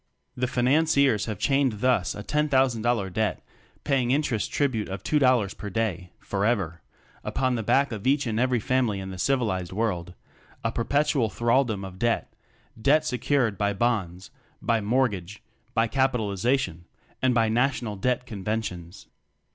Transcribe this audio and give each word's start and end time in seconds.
The 0.35 0.47
"Financiers" 0.47 1.25
have 1.27 1.37
chained 1.37 1.73
thus 1.73 2.15
a 2.15 2.23
$10,000 2.23 3.13
debt, 3.13 3.45
paying 3.83 4.09
"interest" 4.09 4.51
trib 4.51 4.73
ute 4.73 4.89
of 4.89 5.03
$2.00 5.03 5.55
per 5.55 5.69
day 5.69 6.09
(for 6.19 6.43
ever) 6.43 6.81
upon 7.23 7.53
the 7.53 7.61
back 7.61 7.91
of 7.91 8.07
each 8.07 8.25
and 8.25 8.39
every 8.39 8.59
family 8.59 8.99
in 8.99 9.11
the 9.11 9.19
"civilized 9.19 9.71
world" 9.71 10.15
a 10.63 10.71
perpetual 10.71 11.29
thraldom 11.29 11.85
of 11.85 11.99
debt; 11.99 12.33
debt 12.81 13.05
secured 13.05 13.59
by 13.59 13.73
"Bonds," 13.73 14.31
by 14.59 14.81
"Mortgage," 14.81 15.43
by 15.75 15.85
"Capi 15.87 16.13
TECHNOCRACY 16.13 16.17
3! 16.17 16.17
talization" 16.17 16.85
and 17.21 17.35
by 17.35 17.47
"National 17.47 17.95
Debt" 17.95 18.25
conventions. 18.25 19.05